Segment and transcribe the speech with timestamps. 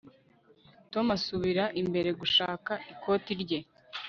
[0.91, 3.59] tom asubira imbere gushaka ikoti rye